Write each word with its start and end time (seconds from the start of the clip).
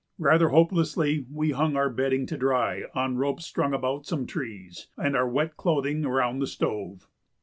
Rather 0.17 0.49
hopelessly 0.49 1.27
we 1.31 1.51
hung 1.51 1.75
our 1.75 1.87
bedding 1.87 2.25
to 2.25 2.35
dry 2.35 2.85
on 2.95 3.17
ropes 3.17 3.45
strung 3.45 3.71
about 3.71 4.07
some 4.07 4.25
trees, 4.25 4.87
and 4.97 5.15
our 5.15 5.29
wet 5.29 5.55
clothing 5.57 6.03
around 6.05 6.39
the 6.39 6.47
stove. 6.47 7.07